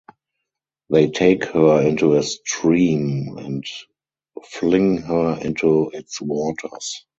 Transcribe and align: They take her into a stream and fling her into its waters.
They 0.89 1.11
take 1.11 1.43
her 1.49 1.79
into 1.87 2.15
a 2.15 2.23
stream 2.23 3.37
and 3.37 3.63
fling 4.43 4.97
her 5.03 5.37
into 5.39 5.91
its 5.93 6.19
waters. 6.19 7.05